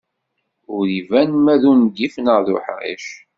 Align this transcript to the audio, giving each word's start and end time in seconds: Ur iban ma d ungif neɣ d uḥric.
Ur 0.75 0.85
iban 0.99 1.31
ma 1.43 1.55
d 1.61 1.63
ungif 1.71 2.15
neɣ 2.23 2.37
d 2.45 2.47
uḥric. 2.55 3.05